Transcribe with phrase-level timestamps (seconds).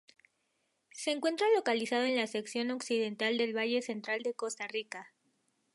[0.89, 5.13] Se encuentra localizado en la sección occidental del Valle Central de Costa Rica.